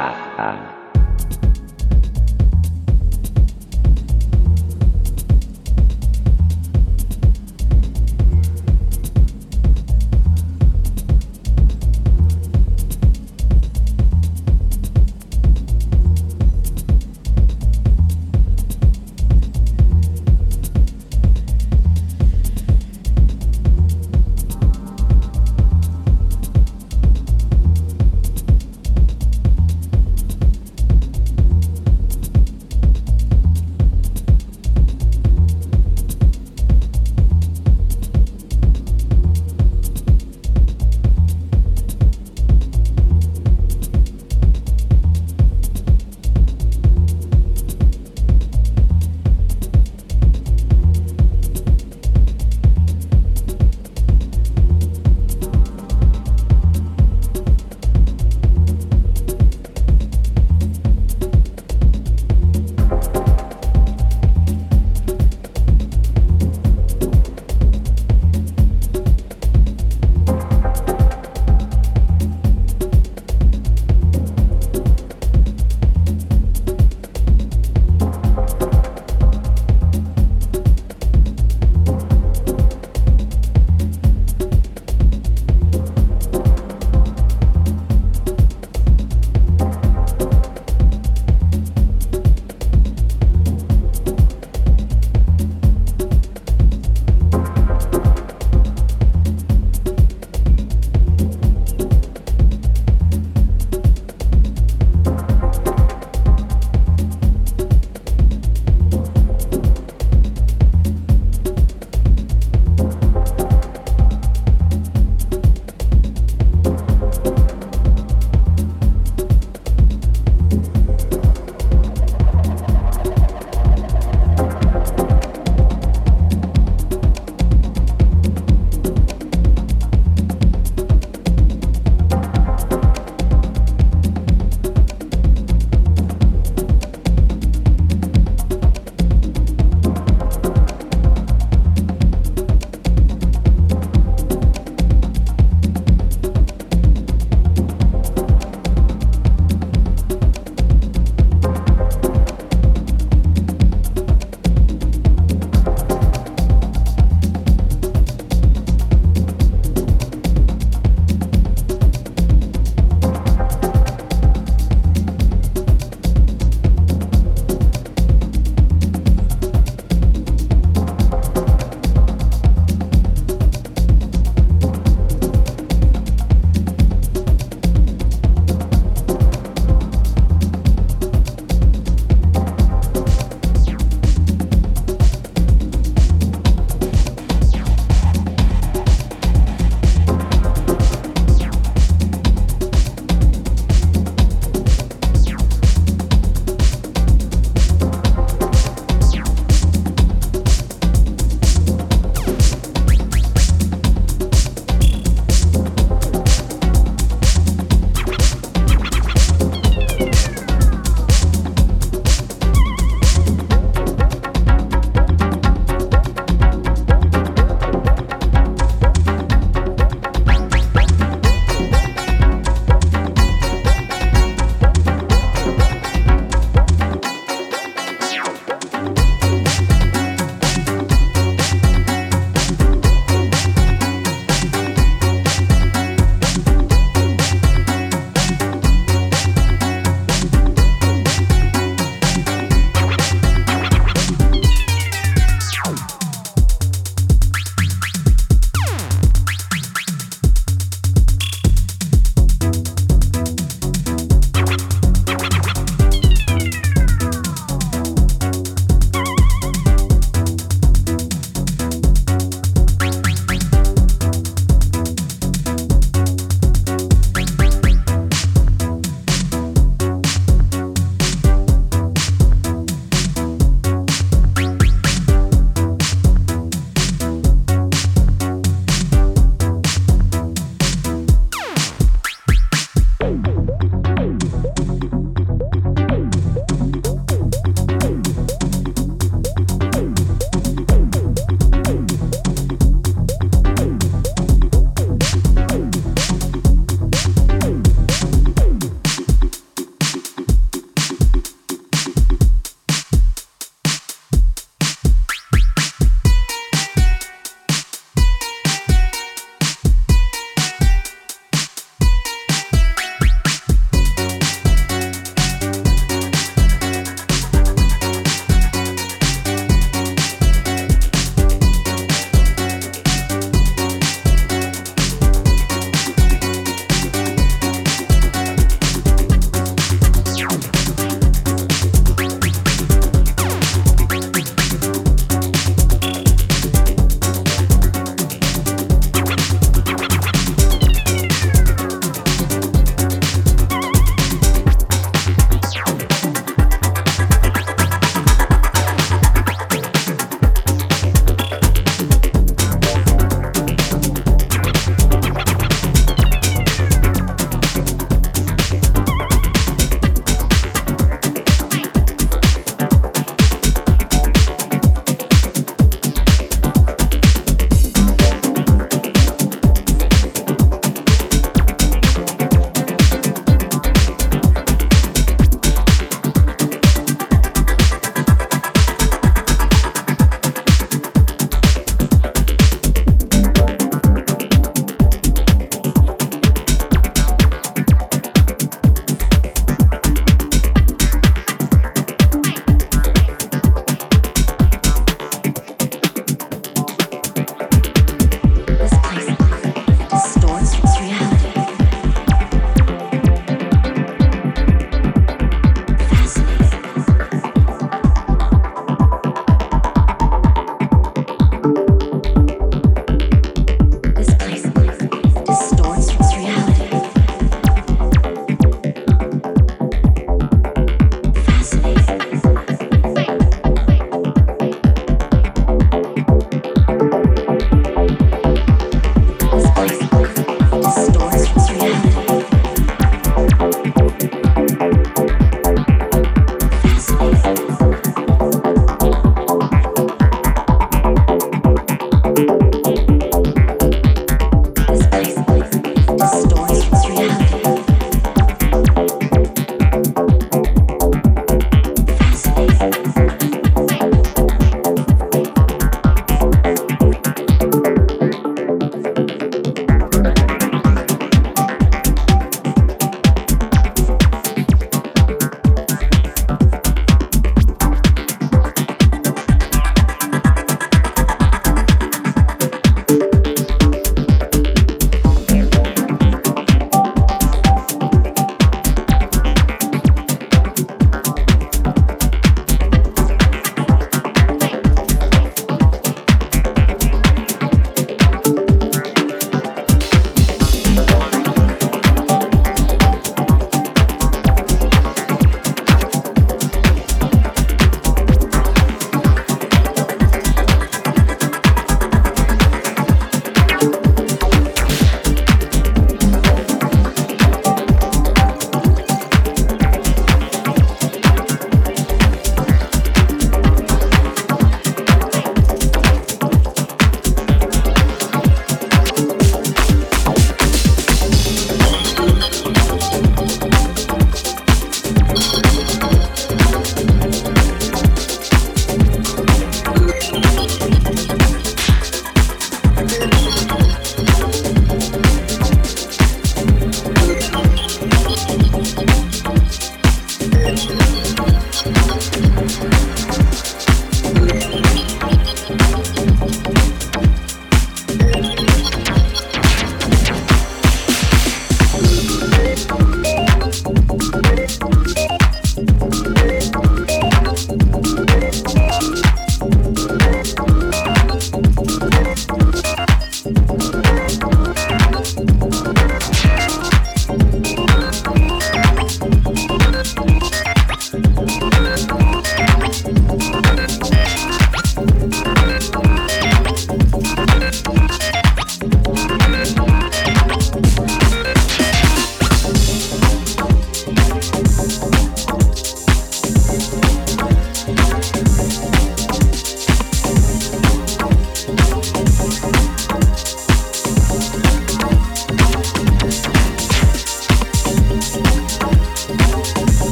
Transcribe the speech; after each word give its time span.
Dadah. 0.00 0.79